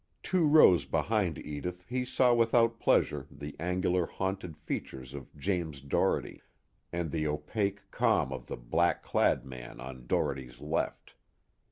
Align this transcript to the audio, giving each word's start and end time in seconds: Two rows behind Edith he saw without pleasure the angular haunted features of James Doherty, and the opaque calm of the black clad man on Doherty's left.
Two 0.23 0.47
rows 0.47 0.85
behind 0.85 1.37
Edith 1.37 1.85
he 1.87 2.05
saw 2.05 2.33
without 2.33 2.79
pleasure 2.79 3.27
the 3.29 3.55
angular 3.59 4.07
haunted 4.07 4.57
features 4.57 5.13
of 5.13 5.31
James 5.37 5.79
Doherty, 5.79 6.41
and 6.91 7.11
the 7.11 7.27
opaque 7.27 7.81
calm 7.91 8.33
of 8.33 8.47
the 8.47 8.57
black 8.57 9.03
clad 9.03 9.45
man 9.45 9.79
on 9.79 10.07
Doherty's 10.07 10.59
left. 10.59 11.13